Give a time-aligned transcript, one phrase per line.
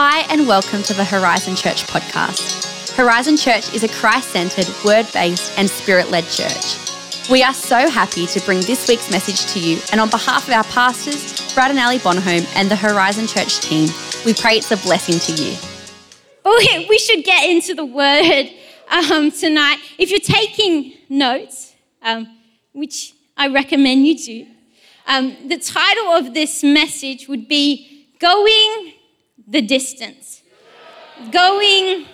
[0.00, 2.94] Hi, and welcome to the Horizon Church podcast.
[2.94, 7.28] Horizon Church is a Christ centered, word based, and spirit led church.
[7.28, 10.54] We are so happy to bring this week's message to you, and on behalf of
[10.54, 13.88] our pastors, Brad and Ali Bonholm, and the Horizon Church team,
[14.24, 15.56] we pray it's a blessing to you.
[16.44, 18.52] Oh, we should get into the word
[18.90, 19.78] um, tonight.
[19.98, 22.38] If you're taking notes, um,
[22.72, 24.46] which I recommend you do,
[25.08, 28.92] um, the title of this message would be Going
[29.48, 30.42] the Distance.
[31.32, 32.06] Going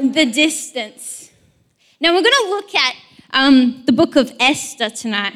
[0.00, 1.30] the Distance.
[2.00, 2.94] Now, we're going to look at
[3.30, 5.32] um, the book of Esther tonight.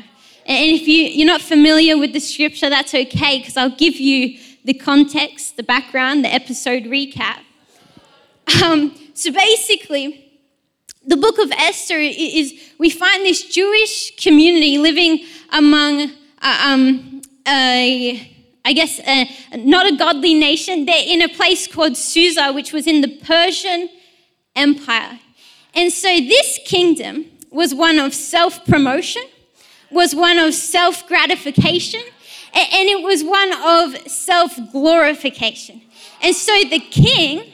[0.46, 4.38] And if you, you're not familiar with the scripture, that's okay, because I'll give you
[4.64, 7.40] the context, the background, the episode recap.
[8.62, 10.24] Um, so basically,
[11.06, 16.10] the book of Esther is we find this Jewish community living among,
[16.42, 18.37] uh, um, a,
[18.68, 19.24] I guess, uh,
[19.56, 20.84] not a godly nation.
[20.84, 23.88] They're in a place called Susa, which was in the Persian
[24.54, 25.18] Empire.
[25.74, 29.22] And so this kingdom was one of self promotion,
[29.90, 32.02] was one of self gratification,
[32.52, 35.80] and it was one of self glorification.
[36.20, 37.50] And so the king,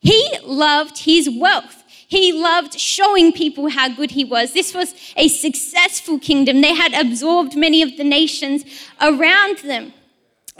[0.00, 1.84] he loved his wealth.
[2.06, 4.52] He loved showing people how good he was.
[4.52, 6.60] This was a successful kingdom.
[6.60, 8.64] They had absorbed many of the nations
[9.00, 9.94] around them.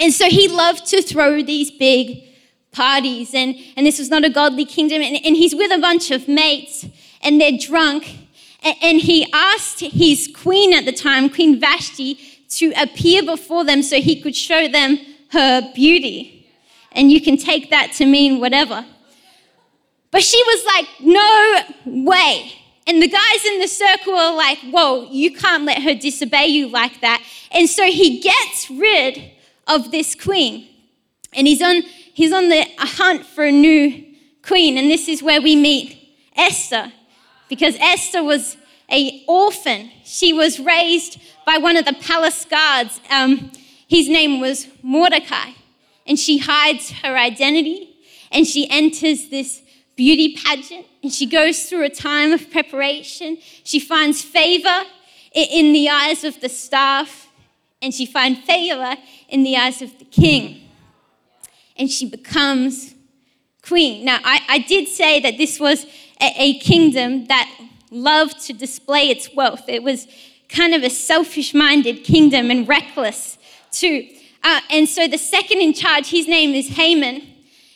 [0.00, 2.24] And so he loved to throw these big
[2.72, 3.34] parties.
[3.34, 5.02] And, and this was not a godly kingdom.
[5.02, 6.86] And, and he's with a bunch of mates,
[7.22, 8.16] and they're drunk.
[8.62, 12.18] And, and he asked his queen at the time, Queen Vashti,
[12.50, 14.98] to appear before them so he could show them
[15.32, 16.48] her beauty.
[16.92, 18.84] And you can take that to mean whatever.
[20.10, 22.52] But she was like, no way.
[22.86, 26.68] And the guys in the circle are like, whoa, you can't let her disobey you
[26.68, 27.22] like that.
[27.52, 29.30] And so he gets rid
[29.70, 30.68] of this queen.
[31.32, 31.82] And he's on,
[32.12, 34.04] he's on the hunt for a new
[34.42, 34.76] queen.
[34.76, 35.96] And this is where we meet
[36.36, 36.92] Esther.
[37.48, 38.56] Because Esther was
[38.90, 39.90] a orphan.
[40.04, 43.00] She was raised by one of the palace guards.
[43.10, 43.52] Um,
[43.86, 45.52] his name was Mordecai.
[46.06, 47.96] And she hides her identity
[48.32, 49.62] and she enters this
[49.96, 53.38] beauty pageant and she goes through a time of preparation.
[53.64, 54.84] She finds favor
[55.32, 57.28] in the eyes of the staff
[57.82, 58.96] and she finds favor
[59.30, 60.68] in the eyes of the king.
[61.76, 62.94] And she becomes
[63.62, 64.04] queen.
[64.04, 65.84] Now, I, I did say that this was
[66.20, 67.50] a, a kingdom that
[67.90, 69.64] loved to display its wealth.
[69.68, 70.06] It was
[70.48, 73.38] kind of a selfish minded kingdom and reckless
[73.70, 74.08] too.
[74.42, 77.22] Uh, and so the second in charge, his name is Haman.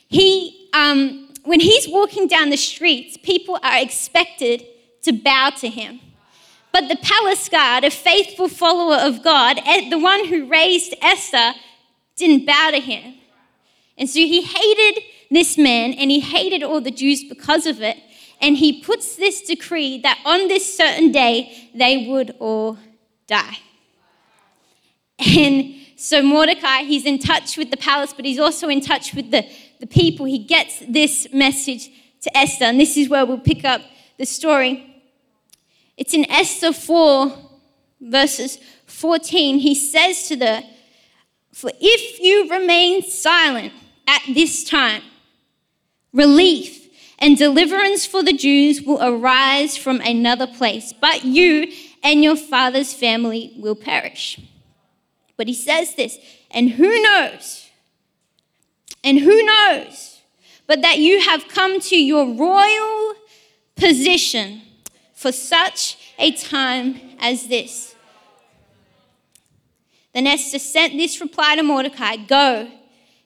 [0.07, 4.65] He um, when he's walking down the streets, people are expected
[5.03, 5.99] to bow to him.
[6.75, 11.53] But the palace guard, a faithful follower of God, eh, the one who raised Esther,
[12.17, 13.13] didn't bow to him.
[13.97, 17.95] And so he hated this man and he hated all the Jews because of it.
[18.41, 22.77] And he puts this decree that on this certain day they would all
[23.25, 23.59] die.
[25.17, 29.31] And so Mordecai, he's in touch with the palace, but he's also in touch with
[29.31, 29.47] the
[29.79, 31.89] the people, he gets this message
[32.23, 32.65] to Esther.
[32.65, 33.79] And this is where we'll pick up
[34.17, 34.94] the story.
[35.97, 37.37] It's in Esther 4,
[38.01, 39.59] verses 14.
[39.59, 40.63] He says to the,
[41.53, 43.73] For if you remain silent
[44.07, 45.01] at this time,
[46.13, 46.87] relief
[47.19, 51.71] and deliverance for the Jews will arise from another place, but you
[52.03, 54.39] and your father's family will perish.
[55.37, 56.17] But he says this,
[56.51, 57.69] and who knows?
[59.03, 60.15] And who knows
[60.67, 63.13] but that you have come to your royal
[63.75, 64.61] position
[65.25, 67.95] for such a time as this?
[70.13, 72.69] Then Esther sent this reply to Mordecai Go,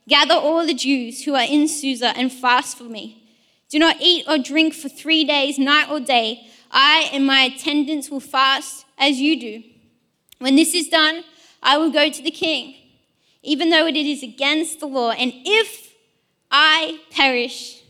[0.08, 3.22] gather all the Jews who are in Susa and fast for me.
[3.68, 6.48] Do not eat or drink for three days, night or day.
[6.72, 9.64] I and my attendants will fast as you do.
[10.38, 11.26] When this is done,
[11.62, 12.76] I will go to the king
[13.44, 15.12] even though it is against the law.
[15.12, 15.94] And if
[16.50, 17.84] I perish,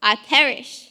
[0.00, 0.87] I perish.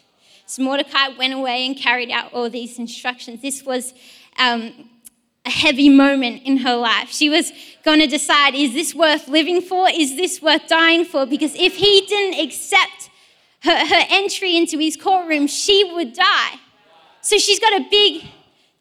[0.48, 3.42] So Mordecai went away and carried out all these instructions.
[3.42, 3.94] This was
[4.40, 4.90] um,
[5.46, 7.10] a heavy moment in her life.
[7.12, 7.52] She was
[7.84, 9.90] going to decide is this worth living for?
[9.90, 11.26] Is this worth dying for?
[11.26, 13.10] Because if he didn't accept
[13.64, 16.56] her, her entry into his courtroom, she would die.
[17.20, 18.24] So she's got a big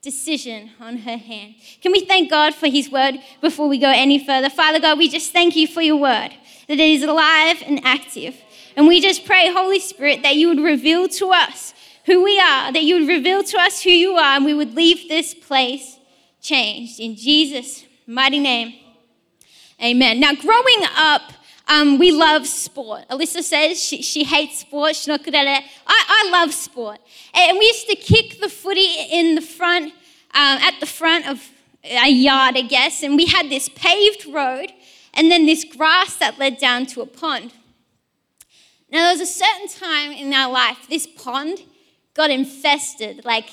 [0.06, 1.56] decision on her hand.
[1.82, 4.48] Can we thank God for His word before we go any further?
[4.48, 6.30] Father God, we just thank you for your word,
[6.68, 8.36] that it is alive and active.
[8.76, 11.72] And we just pray, Holy Spirit, that you would reveal to us
[12.04, 14.74] who we are, that you would reveal to us who you are, and we would
[14.74, 15.98] leave this place
[16.40, 17.00] changed.
[17.00, 18.74] In Jesus' mighty name,
[19.82, 20.20] amen.
[20.20, 21.22] Now, growing up,
[21.68, 23.08] um, we love sport.
[23.08, 25.64] Alyssa says she, she hates sport, she's not good at it.
[25.86, 26.98] I, I love sport.
[27.34, 31.50] And we used to kick the footy in the front, um, at the front of
[31.82, 34.72] a yard, I guess, and we had this paved road
[35.14, 37.52] and then this grass that led down to a pond.
[38.90, 41.60] Now, there was a certain time in our life, this pond
[42.14, 43.24] got infested.
[43.24, 43.50] Like,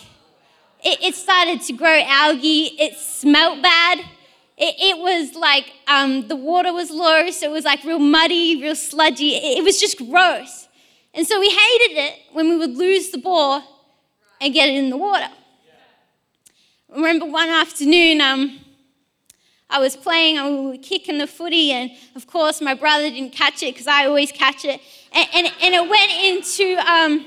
[0.83, 3.99] it, it started to grow algae, it smelt bad.
[4.57, 8.61] It, it was like um, the water was low, so it was like real muddy,
[8.61, 9.35] real sludgy.
[9.35, 10.67] It, it was just gross.
[11.15, 13.63] And so we hated it when we would lose the ball
[14.39, 15.29] and get it in the water.
[16.91, 18.59] I remember one afternoon, um,
[19.73, 23.31] I was playing and we were kicking the footy, and of course, my brother didn't
[23.31, 24.79] catch it because I always catch it.
[25.11, 27.25] And, and, and, it went into um,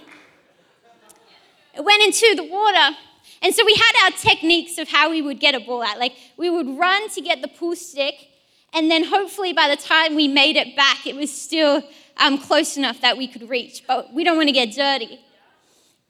[1.75, 2.97] it went into the water.
[3.43, 5.99] And so we had our techniques of how we would get a ball out.
[5.99, 8.15] Like we would run to get the pool stick,
[8.73, 11.83] and then hopefully by the time we made it back, it was still
[12.17, 13.83] um, close enough that we could reach.
[13.89, 15.19] But we don't want to get dirty.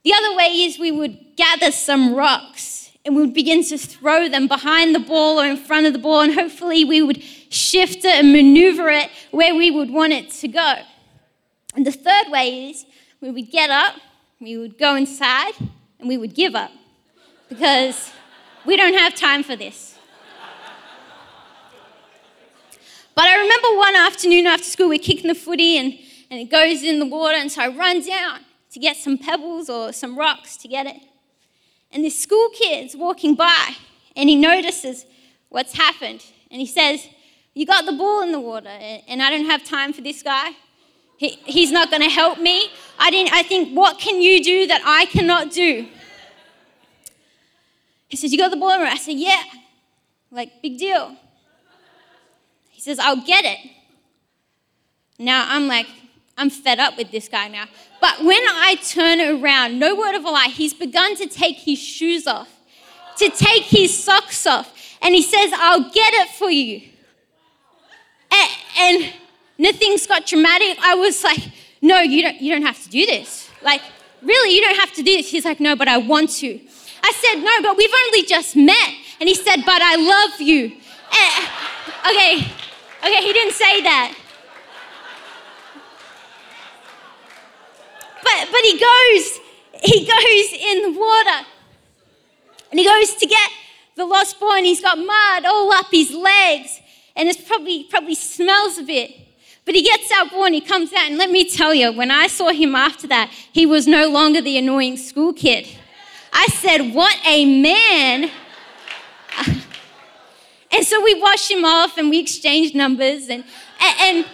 [0.04, 4.28] The other way is we would gather some rocks and we would begin to throw
[4.28, 7.98] them behind the ball or in front of the ball, and hopefully we would shift
[7.98, 10.74] it and maneuver it where we would want it to go.
[11.76, 12.84] And the third way is
[13.20, 13.94] we would get up,
[14.40, 15.52] we would go inside,
[16.00, 16.72] and we would give up
[17.48, 18.10] because
[18.66, 19.96] we don't have time for this.
[23.14, 25.94] But I remember one afternoon after school, we're kicking the footy and,
[26.28, 28.40] and it goes in the water, and so I run down
[28.72, 31.00] to get some pebbles or some rocks to get it.
[31.92, 33.76] And this school kid's walking by
[34.14, 35.06] and he notices
[35.48, 36.24] what's happened.
[36.50, 37.06] And he says,
[37.54, 40.50] You got the ball in the water, and I don't have time for this guy.
[41.18, 42.70] He, he's not going to help me.
[42.98, 45.86] I, didn't, I think, What can you do that I cannot do?
[48.08, 48.94] He says, You got the ball in the water?
[48.94, 49.42] I said, Yeah.
[50.30, 51.16] Like, big deal.
[52.70, 53.58] He says, I'll get it.
[55.18, 55.86] Now I'm like,
[56.36, 57.64] I'm fed up with this guy now.
[58.00, 61.78] But when I turn around, no word of a lie, he's begun to take his
[61.78, 62.48] shoes off,
[63.18, 64.72] to take his socks off.
[65.00, 66.82] And he says, I'll get it for you.
[68.30, 69.12] And, and
[69.58, 70.78] nothing's got dramatic.
[70.82, 71.42] I was like,
[71.80, 73.48] no, you don't, you don't have to do this.
[73.62, 73.80] Like,
[74.22, 75.30] really, you don't have to do this.
[75.30, 76.60] He's like, no, but I want to.
[77.02, 78.94] I said, no, but we've only just met.
[79.20, 80.64] And he said, but I love you.
[80.64, 81.48] And,
[82.10, 82.46] okay,
[83.00, 84.14] okay, he didn't say that.
[88.26, 89.40] But, but he goes,
[89.82, 91.46] he goes in the water.
[92.70, 93.50] And he goes to get
[93.94, 96.80] the lost boy, and he's got mud all up his legs.
[97.14, 99.12] And it probably, probably smells a bit.
[99.64, 101.06] But he gets out boy and he comes out.
[101.06, 104.40] And let me tell you, when I saw him after that, he was no longer
[104.40, 105.68] the annoying school kid.
[106.32, 108.30] I said, What a man.
[110.72, 113.44] And so we washed him off and we exchanged numbers and,
[113.80, 114.26] and,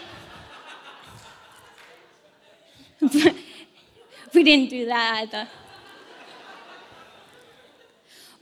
[3.00, 3.34] and
[4.34, 5.48] we didn't do that either.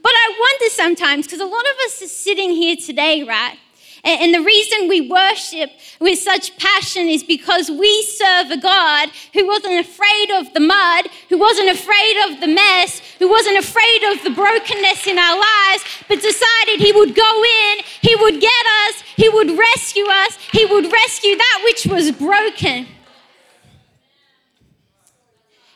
[0.02, 3.58] But I wonder sometimes, because a lot of us are sitting here today, right?
[4.02, 5.70] And, the reason we worship
[6.00, 11.08] with such passion is because we serve a God who wasn't afraid of the mud,
[11.28, 15.84] who wasn't afraid of the mess, who wasn't afraid of the brokenness in our lives,
[16.08, 20.64] but decided He would go in, He would get us, He would rescue us, He
[20.64, 22.87] would rescue that which was broken.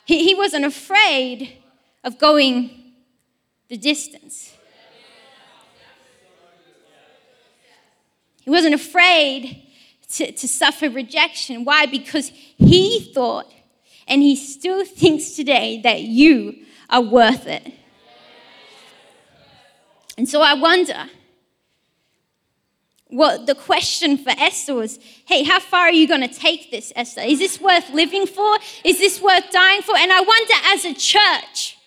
[0.04, 1.58] He, he wasn't afraid
[2.02, 2.94] of going
[3.68, 4.54] the distance.
[8.42, 9.62] He wasn't afraid
[10.10, 11.64] to, to suffer rejection.
[11.64, 11.86] Why?
[11.86, 13.50] Because he thought,
[14.06, 17.72] and he still thinks today, that you are worth it.
[20.18, 21.08] And so I wonder
[23.14, 26.92] what the question for Esther was hey, how far are you going to take this,
[26.96, 27.22] Esther?
[27.22, 28.58] Is this worth living for?
[28.82, 29.96] Is this worth dying for?
[29.96, 31.78] And I wonder, as a church,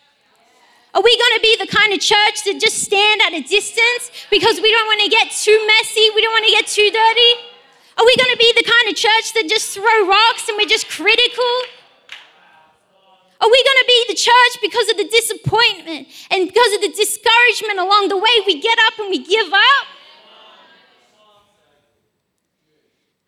[0.96, 4.10] are we going to be the kind of church that just stand at a distance
[4.32, 6.10] because we don't want to get too messy?
[6.16, 7.34] We don't want to get too dirty?
[8.00, 10.72] Are we going to be the kind of church that just throw rocks and we're
[10.72, 11.54] just critical?
[13.44, 16.94] Are we going to be the church because of the disappointment and because of the
[16.96, 19.97] discouragement along the way we get up and we give up?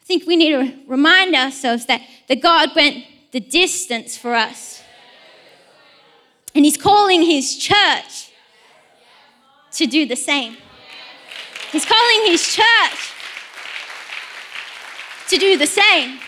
[0.10, 4.82] Think we need to remind ourselves that, that God went the distance for us.
[6.56, 8.32] And He's calling His church
[9.74, 10.58] to do the same.
[11.72, 13.14] He's calling His church
[15.28, 16.20] to do the same.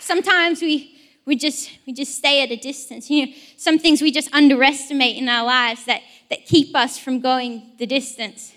[0.00, 3.10] Sometimes we, we, just, we just stay at a distance.
[3.10, 6.00] You know, some things we just underestimate in our lives that,
[6.30, 8.54] that keep us from going the distance.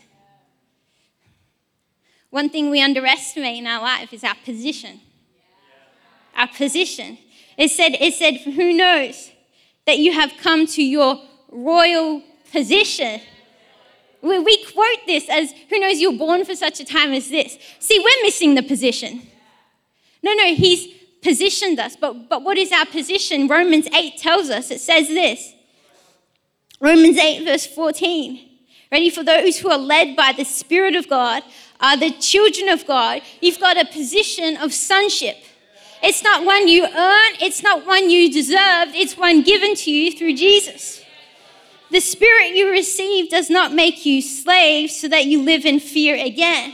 [2.31, 5.01] One thing we underestimate in our life is our position.
[6.35, 7.17] Our position.
[7.57, 9.31] It said, it said, who knows
[9.85, 11.21] that you have come to your
[11.51, 13.21] royal position.
[14.21, 17.57] We, we quote this as, who knows you're born for such a time as this.
[17.79, 19.27] See, we're missing the position.
[20.23, 20.87] No, no, he's
[21.21, 21.97] positioned us.
[21.99, 23.47] But, but what is our position?
[23.47, 25.53] Romans 8 tells us, it says this
[26.79, 28.47] Romans 8, verse 14.
[28.91, 31.43] Ready for those who are led by the Spirit of God
[31.81, 33.21] are the children of God.
[33.41, 35.37] You've got a position of sonship.
[36.03, 40.11] It's not one you earn, it's not one you deserved, it's one given to you
[40.11, 41.03] through Jesus.
[41.91, 46.15] The spirit you receive does not make you slaves so that you live in fear
[46.15, 46.73] again.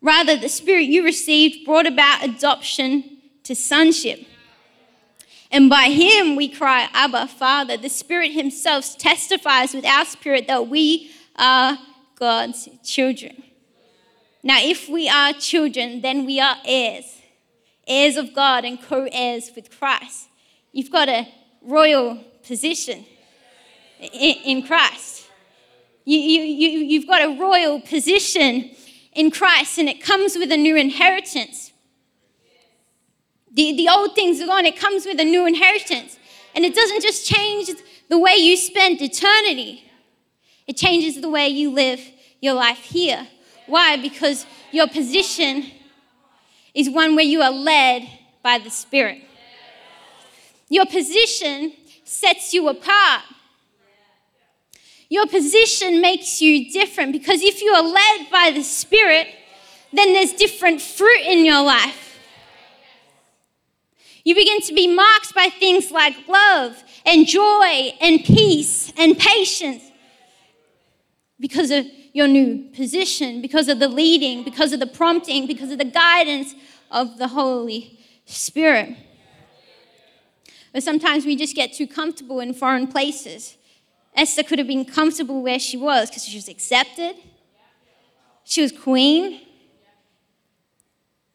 [0.00, 4.26] Rather, the spirit you received brought about adoption to sonship.
[5.52, 7.76] And by him we cry, Abba, Father.
[7.76, 11.78] The Spirit Himself testifies with our spirit that we are
[12.16, 13.42] God's children.
[14.42, 17.04] Now, if we are children, then we are heirs,
[17.86, 20.28] heirs of God and co heirs with Christ.
[20.72, 21.28] You've got a
[21.62, 23.04] royal position
[24.00, 25.28] in Christ.
[26.04, 28.70] You, you, you, you've got a royal position
[29.12, 31.72] in Christ, and it comes with a new inheritance.
[33.52, 36.18] The, the old things are gone, it comes with a new inheritance.
[36.54, 37.70] And it doesn't just change
[38.08, 39.84] the way you spend eternity,
[40.66, 42.00] it changes the way you live
[42.40, 43.28] your life here.
[43.66, 43.96] Why?
[43.96, 45.64] Because your position
[46.74, 48.08] is one where you are led
[48.42, 49.22] by the Spirit.
[50.68, 51.72] Your position
[52.04, 53.22] sets you apart.
[55.08, 59.28] Your position makes you different because if you are led by the Spirit,
[59.92, 62.18] then there's different fruit in your life.
[64.24, 69.82] You begin to be marked by things like love and joy and peace and patience
[71.38, 75.78] because of your new position, because of the leading, because of the prompting, because of
[75.78, 76.54] the guidance
[76.90, 78.96] of the Holy Spirit.
[80.72, 83.56] But sometimes we just get too comfortable in foreign places.
[84.14, 87.16] Esther could have been comfortable where she was because she was accepted,
[88.44, 89.40] she was queen.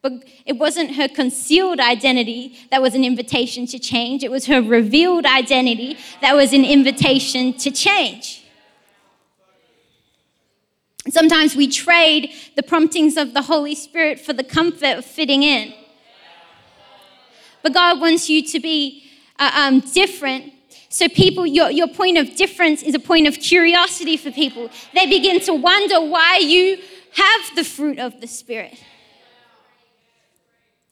[0.03, 4.61] But it wasn't her concealed identity that was an invitation to change, it was her
[4.61, 8.46] revealed identity that was an invitation to change.
[11.09, 15.73] Sometimes we trade the promptings of the Holy Spirit for the comfort of fitting in.
[17.63, 19.03] But God wants you to be
[19.39, 20.53] uh, um, different.
[20.89, 24.69] So, people, your, your point of difference is a point of curiosity for people.
[24.93, 26.77] They begin to wonder why you
[27.13, 28.81] have the fruit of the Spirit.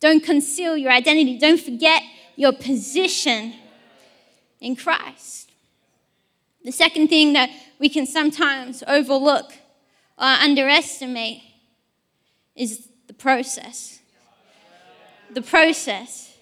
[0.02, 1.38] Don't conceal your identity.
[1.38, 2.04] Don't forget
[2.36, 3.54] your position
[4.60, 5.50] in Christ.
[6.64, 9.54] The second thing that we can sometimes overlook
[10.18, 11.42] or underestimate
[12.56, 14.00] is the process.
[15.34, 16.36] The process.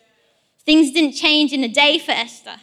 [0.65, 2.55] Things didn't change in a day for Esther.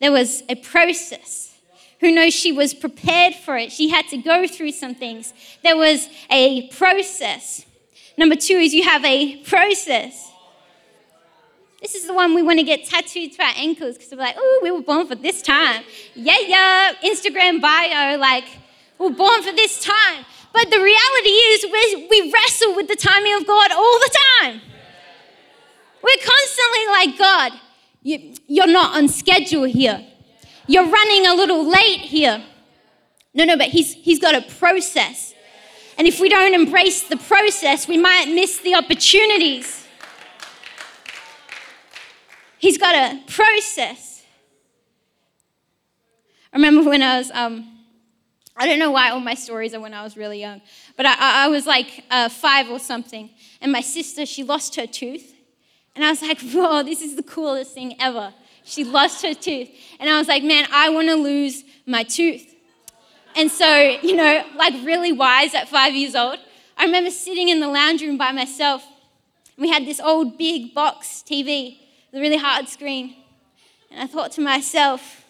[0.00, 1.54] There was a process.
[2.00, 3.70] Who knows she was prepared for it?
[3.72, 5.34] She had to go through some things.
[5.62, 7.64] There was a process.
[8.16, 10.30] Number two is you have a process.
[11.80, 14.36] This is the one we want to get tattooed to our ankles because we're like,
[14.38, 15.82] oh, we were born for this time.
[16.14, 18.44] Yeah, yeah, Instagram bio, like,
[18.98, 20.26] we're born for this time.
[20.52, 21.66] But the reality is,
[22.10, 24.60] we wrestle with the timing of God all the time.
[26.02, 27.52] We're constantly like, God,
[28.02, 30.04] you, are not on schedule here.
[30.66, 32.42] You're running a little late here.
[33.34, 35.34] No, no, but he's, he's got a process.
[35.98, 39.86] And if we don't embrace the process, we might miss the opportunities.
[42.58, 44.22] He's got a process.
[46.52, 47.79] I remember when I was um,
[48.60, 50.60] I don't know why all my stories are when I was really young,
[50.94, 53.30] but I, I was like uh, five or something,
[53.62, 55.34] and my sister, she lost her tooth.
[55.96, 58.34] And I was like, whoa, this is the coolest thing ever.
[58.62, 59.70] She lost her tooth.
[59.98, 62.54] And I was like, man, I want to lose my tooth.
[63.34, 66.38] And so, you know, like really wise at five years old,
[66.76, 68.86] I remember sitting in the lounge room by myself.
[69.56, 71.78] We had this old big box TV,
[72.12, 73.16] the really hard screen.
[73.90, 75.24] And I thought to myself,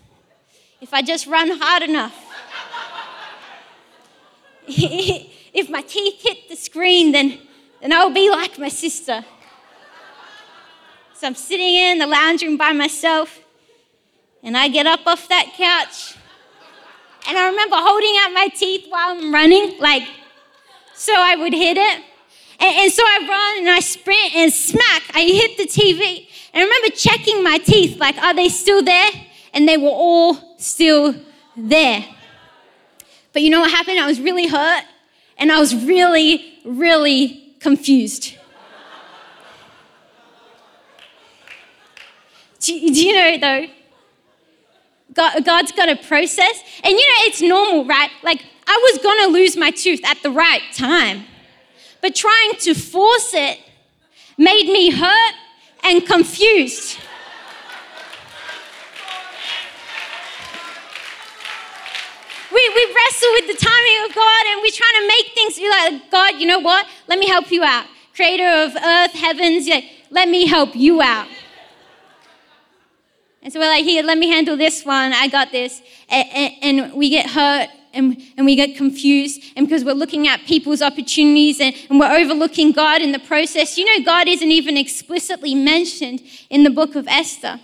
[0.81, 2.30] if I just run hard enough,
[5.53, 7.39] if my teeth hit the screen, then,
[7.81, 9.25] then I'll be like my sister.
[11.15, 13.41] So I'm sitting in the lounge room by myself,
[14.43, 16.17] and I get up off that couch,
[17.29, 20.05] and I remember holding out my teeth while I'm running, like,
[20.95, 22.05] so I would hit it.
[22.59, 26.27] And, and so I run and I sprint and smack, I hit the TV.
[26.53, 29.11] And I remember checking my teeth, like, are they still there?
[29.53, 31.15] And they were all still
[31.57, 32.05] there.
[33.33, 33.99] But you know what happened?
[33.99, 34.85] I was really hurt
[35.39, 38.37] and I was really, really confused.
[42.61, 43.67] do, do you know though?
[45.13, 48.11] God, God's got a process, and you know, it's normal, right?
[48.23, 51.25] Like, I was gonna lose my tooth at the right time,
[52.01, 53.59] but trying to force it
[54.39, 55.35] made me hurt
[55.83, 56.99] and confused.
[62.53, 65.69] We, we wrestle with the timing of God and we're trying to make things be
[65.69, 66.87] like, God, you know what?
[67.07, 67.87] Let me help you out.
[68.15, 69.81] Creator of earth, heavens, yeah,
[70.11, 71.29] let me help you out.
[73.43, 75.13] And so we're like, here, let me handle this one.
[75.13, 75.81] I got this.
[76.09, 79.43] And, and, and we get hurt and, and we get confused.
[79.57, 83.79] And because we're looking at people's opportunities and, and we're overlooking God in the process,
[83.79, 87.61] you know, God isn't even explicitly mentioned in the book of Esther.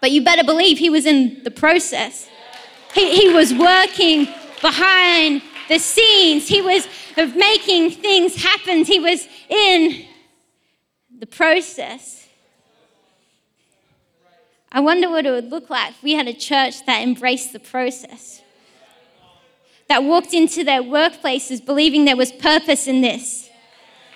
[0.00, 2.28] But you better believe he was in the process.
[2.96, 4.26] He, he was working
[4.62, 6.88] behind the scenes, he was
[7.18, 10.06] of making things happen, he was in
[11.18, 12.26] the process.
[14.72, 17.58] I wonder what it would look like if we had a church that embraced the
[17.58, 18.40] process,
[19.88, 23.50] that walked into their workplaces believing there was purpose in this,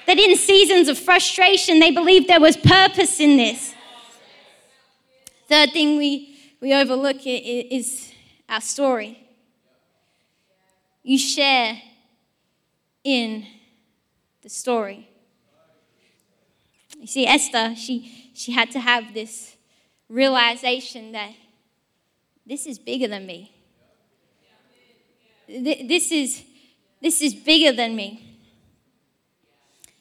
[0.06, 3.74] that in seasons of frustration, they believed there was purpose in this.
[5.50, 8.10] Third thing we, we overlook is
[8.50, 9.16] our story.
[11.04, 11.80] You share
[13.04, 13.46] in
[14.42, 15.08] the story.
[16.98, 19.56] You see, Esther, she, she had to have this
[20.08, 21.30] realization that
[22.44, 23.52] this is bigger than me.
[25.48, 26.42] This is,
[27.00, 28.26] this is bigger than me.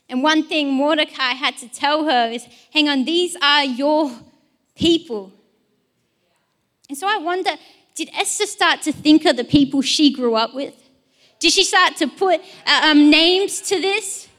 [0.10, 4.12] And one thing Mordecai had to tell her is hang on, these are your
[4.76, 5.32] people.
[6.90, 7.52] And so I wonder
[8.00, 10.74] did Esther start to think of the people she grew up with?
[11.40, 14.30] Did she start to put uh, um, names to this?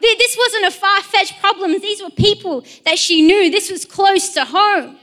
[0.00, 1.72] This wasn't a far fetched problem.
[1.72, 3.50] These were people that she knew.
[3.50, 4.96] This was close to home.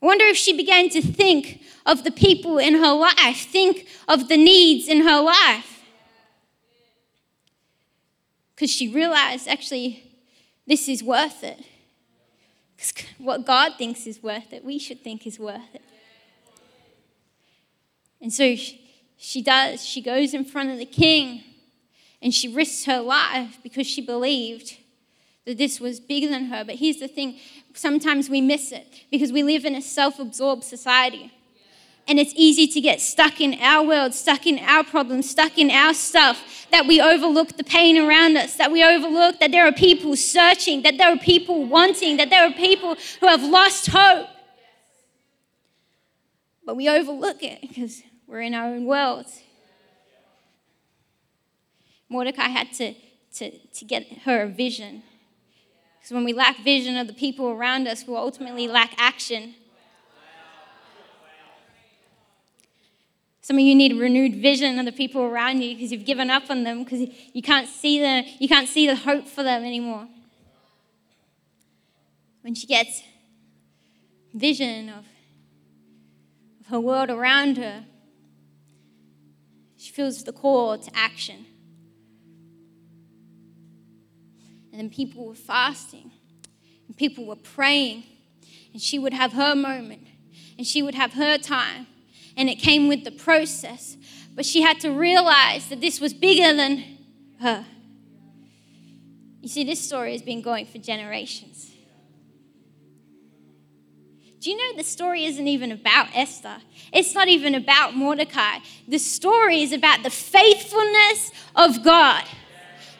[0.00, 4.28] I wonder if she began to think of the people in her life, think of
[4.28, 5.82] the needs in her life.
[8.54, 10.04] Because she realized actually,
[10.68, 11.64] this is worth it.
[12.76, 15.82] Because what God thinks is worth it, we should think is worth it.
[18.20, 18.56] And so
[19.16, 21.42] she does, she goes in front of the king
[22.22, 24.78] and she risks her life because she believed
[25.46, 26.64] that this was bigger than her.
[26.64, 27.38] But here's the thing
[27.74, 31.32] sometimes we miss it because we live in a self absorbed society.
[32.06, 35.70] And it's easy to get stuck in our world, stuck in our problems, stuck in
[35.70, 39.72] our stuff, that we overlook the pain around us, that we overlook that there are
[39.72, 44.28] people searching, that there are people wanting, that there are people who have lost hope.
[46.64, 49.26] But we overlook it because we're in our own world.
[52.08, 52.94] Mordecai had to,
[53.34, 55.02] to, to get her a vision.
[55.98, 59.54] Because when we lack vision of the people around us, we'll ultimately lack action.
[63.44, 66.30] Some of you need a renewed vision of the people around you because you've given
[66.30, 69.64] up on them because you can't see the you can't see the hope for them
[69.64, 70.08] anymore.
[72.40, 73.02] When she gets
[74.32, 75.04] vision of,
[76.64, 77.84] of her world around her,
[79.76, 81.46] she feels the call to action.
[84.72, 86.10] And then people were fasting,
[86.88, 88.04] and people were praying,
[88.72, 90.08] and she would have her moment,
[90.56, 91.86] and she would have her time,
[92.36, 93.96] and it came with the process.
[94.34, 96.82] But she had to realize that this was bigger than
[97.40, 97.64] her.
[99.42, 101.70] You see, this story has been going for generations.
[104.44, 106.58] Do you know the story isn't even about Esther?
[106.92, 108.58] It's not even about Mordecai.
[108.86, 112.24] The story is about the faithfulness of God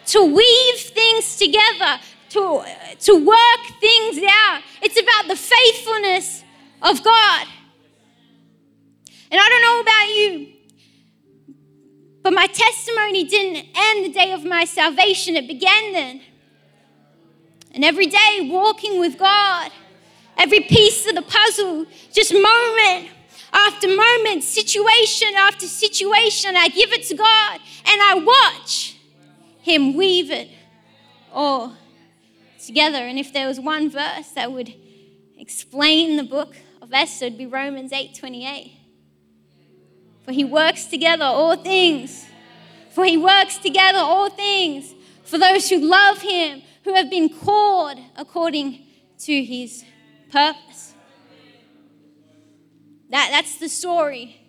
[0.07, 2.65] to weave things together, to,
[3.01, 4.63] to work things out.
[4.81, 6.43] It's about the faithfulness
[6.81, 7.47] of God.
[9.31, 10.47] And I don't know about you,
[12.23, 16.23] but my testimony didn't end the day of my salvation, it began then.
[17.73, 19.71] And every day, walking with God
[20.37, 23.11] every piece of the puzzle, just moment
[23.53, 26.57] after moment, situation after situation.
[26.57, 28.97] I give it to God and I watch
[29.61, 30.49] Him weave it
[31.33, 31.77] all
[32.65, 32.99] together.
[32.99, 34.75] And if there was one verse that would
[35.39, 38.73] explain the book of Esther, it'd be Romans 8 28.
[40.25, 42.27] For He works together all things.
[42.91, 44.95] For He works together all things
[45.25, 48.85] for those who love Him, who have been called according
[49.21, 49.85] to His
[50.35, 50.95] purpose.
[53.11, 54.41] That, that's the story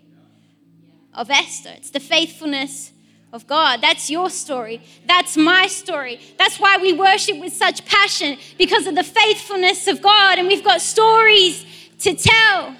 [1.13, 1.73] of Esther.
[1.77, 2.91] It's the faithfulness
[3.31, 3.81] of God.
[3.81, 4.81] That's your story.
[5.05, 6.19] That's my story.
[6.39, 10.63] That's why we worship with such passion because of the faithfulness of God, and we've
[10.63, 11.63] got stories
[11.99, 12.75] to tell.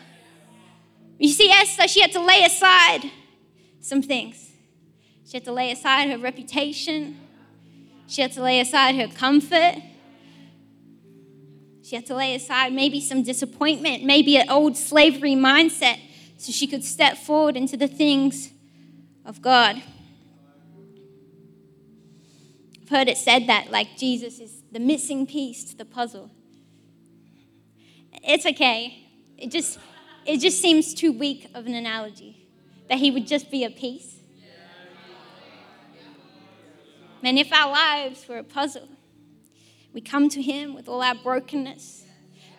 [1.20, 3.12] You see, Esther, she had to lay aside
[3.82, 4.52] some things.
[5.28, 7.20] She had to lay aside her reputation,
[8.08, 9.76] she had to lay aside her comfort.
[11.86, 16.00] She had to lay aside maybe some disappointment, maybe an old slavery mindset,
[16.36, 18.50] so she could step forward into the things
[19.24, 19.84] of God.
[22.82, 26.32] I've heard it said that like Jesus is the missing piece to the puzzle.
[28.24, 29.08] It's okay.
[29.38, 29.78] It just
[30.26, 32.48] it just seems too weak of an analogy
[32.90, 34.16] that he would just be a piece.
[37.22, 38.90] Man, if our lives were a puzzle,
[39.96, 42.04] we come to him with all our brokenness,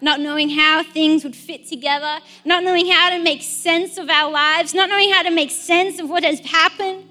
[0.00, 4.30] not knowing how things would fit together, not knowing how to make sense of our
[4.30, 7.04] lives, not knowing how to make sense of what has happened.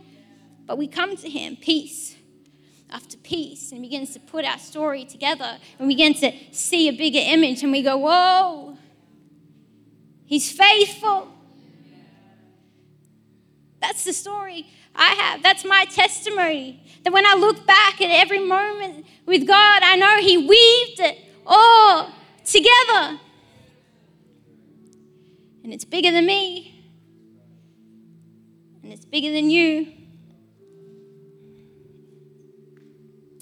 [0.65, 2.15] But we come to him, piece
[2.89, 6.91] after piece, and begins to put our story together and we begin to see a
[6.91, 8.79] bigger image and we go, Whoa,
[10.25, 11.31] he's faithful.
[13.79, 15.43] That's the story I have.
[15.43, 16.81] That's my testimony.
[17.03, 21.19] That when I look back at every moment with God, I know He weaved it
[21.45, 22.09] all
[22.43, 23.19] together.
[25.63, 26.85] And it's bigger than me,
[28.83, 29.91] and it's bigger than you.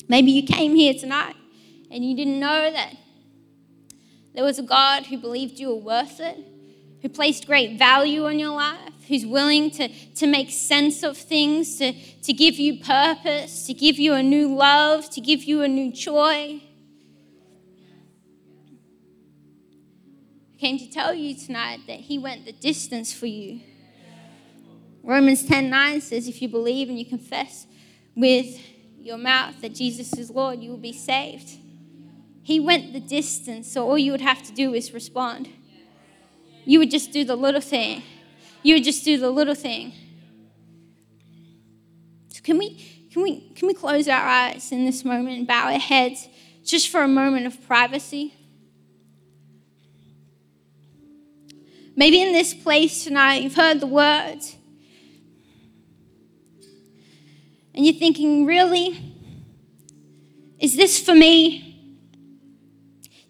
[0.07, 1.35] Maybe you came here tonight
[1.89, 2.95] and you didn't know that
[4.33, 6.37] there was a God who believed you were worth it,
[7.03, 11.77] who placed great value on your life, who's willing to, to make sense of things,
[11.77, 15.67] to, to give you purpose, to give you a new love, to give you a
[15.67, 16.61] new joy.
[20.53, 23.59] I came to tell you tonight that He went the distance for you.
[25.03, 27.67] Romans 10 9 says, If you believe and you confess
[28.15, 28.57] with
[28.97, 31.57] your mouth that Jesus is Lord, you will be saved.
[32.43, 35.49] He went the distance, so all you would have to do is respond.
[36.65, 38.03] You would just do the little thing.
[38.61, 39.93] You would just do the little thing.
[42.29, 45.71] So can we can we can we close our eyes in this moment and bow
[45.71, 46.27] our heads
[46.63, 48.33] just for a moment of privacy?
[51.95, 54.55] Maybe in this place tonight you've heard the words
[57.75, 58.99] and you're thinking, really?
[60.59, 61.72] Is this for me?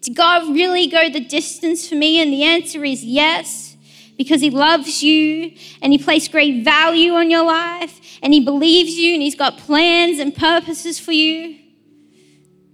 [0.04, 2.20] Did God really go the distance for me?
[2.20, 3.74] And the answer is yes,
[4.18, 8.92] because He loves you and He placed great value on your life and He believes
[8.98, 11.58] you and He's got plans and purposes for you.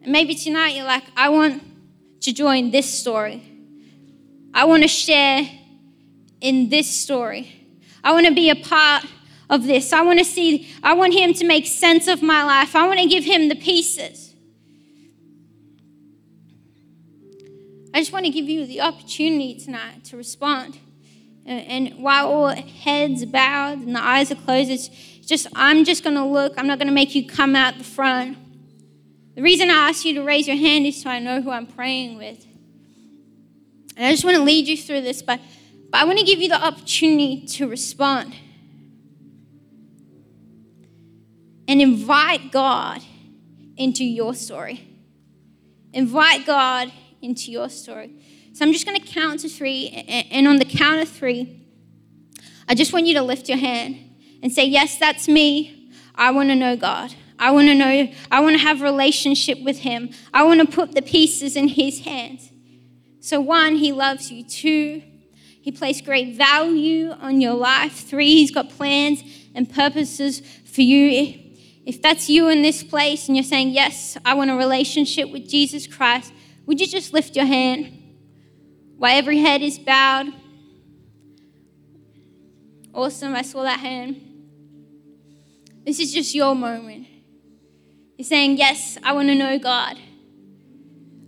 [0.03, 1.63] And maybe tonight you're like, I want
[2.23, 3.43] to join this story.
[4.53, 5.49] I want to share
[6.41, 7.69] in this story.
[8.03, 9.05] I want to be a part
[9.49, 9.93] of this.
[9.93, 12.75] I want to see, I want Him to make sense of my life.
[12.75, 14.30] I want to give Him the pieces.
[17.93, 20.79] I just want to give you the opportunity tonight to respond.
[21.47, 24.89] And while all heads bowed and the eyes are closed, it's
[25.27, 26.55] just, I'm just going to look.
[26.57, 28.39] I'm not going to make you come out the front.
[29.35, 31.67] The reason I ask you to raise your hand is so I know who I'm
[31.67, 32.47] praying with.
[33.97, 35.41] And I just want to lead you through this, but,
[35.91, 38.35] but I want to give you the opportunity to respond.
[41.71, 43.01] and invite God
[43.77, 44.89] into your story.
[45.93, 46.91] Invite God
[47.23, 48.15] into your story.
[48.53, 49.89] So I'm just going to count to three,
[50.31, 51.61] and on the count of three,
[52.69, 53.99] I just want you to lift your hand
[54.43, 55.93] and say, Yes, that's me.
[56.15, 57.15] I want to know God.
[57.39, 60.11] I want to know, I want to have a relationship with him.
[60.35, 62.51] I want to put the pieces in his hands.
[63.21, 64.45] So one, he loves you.
[64.45, 65.03] Two,
[65.63, 67.93] he placed great value on your life.
[67.93, 69.23] Three, he's got plans
[69.55, 71.39] and purposes for you.
[71.87, 75.49] If that's you in this place and you're saying, Yes, I want a relationship with
[75.49, 76.33] Jesus Christ,
[76.71, 77.93] would you just lift your hand
[78.97, 80.33] while every head is bowed?
[82.95, 84.15] Awesome, I saw that hand.
[85.85, 87.09] This is just your moment.
[88.17, 89.99] You're saying, Yes, I want to know God.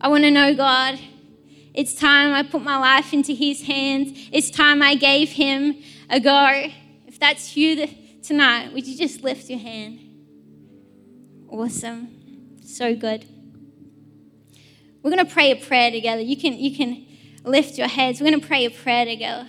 [0.00, 1.00] I want to know God.
[1.74, 4.28] It's time I put my life into His hands.
[4.31, 5.74] It's time I gave Him
[6.09, 6.70] a go.
[7.09, 7.88] If that's you
[8.22, 9.98] tonight, would you just lift your hand?
[11.48, 12.61] Awesome.
[12.64, 13.26] So good.
[15.02, 16.20] We're going to pray a prayer together.
[16.20, 17.06] You can, you can
[17.44, 18.20] lift your heads.
[18.20, 19.48] We're going to pray a prayer together.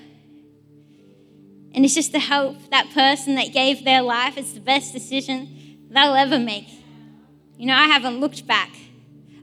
[1.75, 4.37] And it's just to help that person that gave their life.
[4.37, 6.67] It's the best decision they'll ever make.
[7.57, 8.69] You know, I haven't looked back.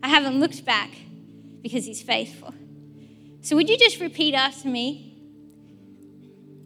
[0.02, 0.90] I haven't looked back
[1.62, 2.54] because he's faithful.
[3.42, 5.06] So, would you just repeat after me?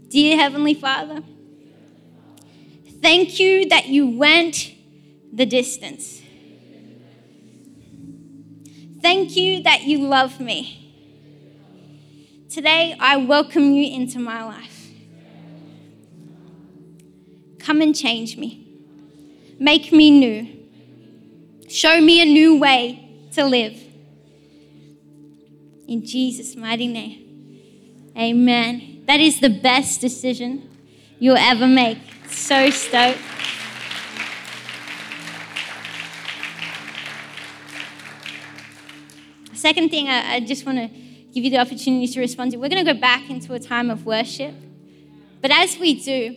[0.09, 1.23] Dear Heavenly Father,
[3.05, 4.73] Thank you that you went
[5.31, 6.23] the distance.
[9.05, 10.81] Thank you that you love me.
[12.49, 14.89] Today, I welcome you into my life.
[17.59, 18.67] Come and change me.
[19.59, 21.69] Make me new.
[21.69, 23.79] Show me a new way to live.
[25.87, 28.15] In Jesus' mighty name.
[28.17, 29.03] Amen.
[29.07, 30.67] That is the best decision
[31.19, 31.99] you'll ever make.
[32.31, 33.34] So stoked.
[39.65, 40.89] Second thing, I, I just want to
[41.33, 42.59] give you the opportunity to respond to.
[42.59, 44.55] We're going to go back into a time of worship.
[45.41, 46.37] But as we do,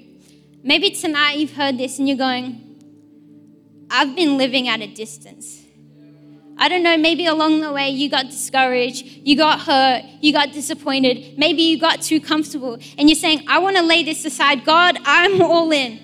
[0.63, 5.61] maybe tonight you've heard this and you're going, I've been living at a distance.
[6.57, 10.53] I don't know, maybe along the way you got discouraged, you got hurt, you got
[10.53, 14.63] disappointed, maybe you got too comfortable, and you're saying, I want to lay this aside.
[14.63, 15.99] God, I'm all in.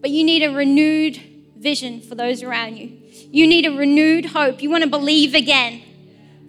[0.00, 1.16] But you need a renewed
[1.56, 3.05] vision for those around you.
[3.30, 4.62] You need a renewed hope.
[4.62, 5.82] You want to believe again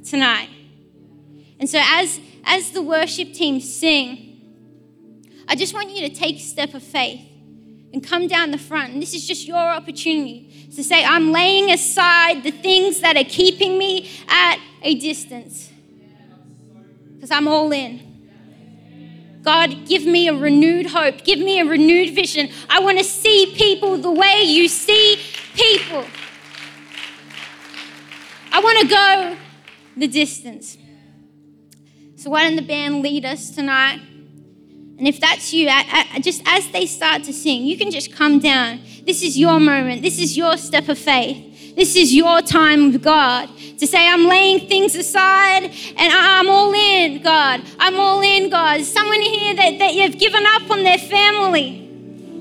[0.03, 0.49] tonight.
[1.59, 4.27] And so as as the worship team sing,
[5.47, 7.21] I just want you to take a step of faith
[7.93, 8.93] and come down the front.
[8.93, 13.23] And this is just your opportunity to say, I'm laying aside the things that are
[13.23, 15.71] keeping me at a distance
[17.15, 18.07] because I'm all in.
[19.43, 21.23] God, give me a renewed hope.
[21.23, 22.49] Give me a renewed vision.
[22.69, 25.19] I want to see people the way you see
[25.55, 26.05] people.
[28.57, 29.37] I want to go
[29.97, 30.79] the distance.
[32.15, 33.99] So, why don't the band lead us tonight?
[34.97, 35.69] And if that's you,
[36.21, 38.81] just as they start to sing, you can just come down.
[39.05, 40.01] This is your moment.
[40.01, 41.75] This is your step of faith.
[41.75, 46.73] This is your time with God to say, I'm laying things aside and I'm all
[46.73, 47.61] in, God.
[47.77, 48.81] I'm all in, God.
[48.81, 51.86] Someone here that, that you've given up on their family.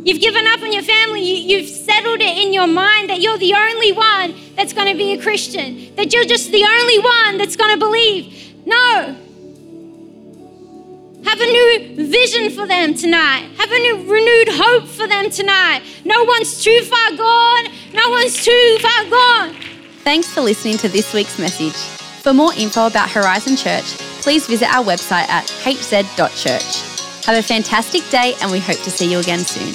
[0.06, 1.20] You've given up on your family.
[1.20, 4.96] You, you've settled it in your mind that you're the only one that's going to
[4.96, 8.54] be a Christian, that you're just the only one that's going to believe.
[8.64, 9.16] No.
[11.24, 13.50] Have a new vision for them tonight.
[13.58, 15.82] Have a new renewed hope for them tonight.
[16.04, 17.64] No one's too far gone.
[17.92, 19.56] No one's too far gone.
[20.04, 21.74] Thanks for listening to this week's message.
[22.22, 27.24] For more info about Horizon Church, please visit our website at hz.church.
[27.26, 29.74] Have a fantastic day, and we hope to see you again soon.